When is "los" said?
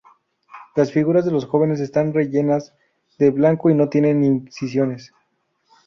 1.31-1.45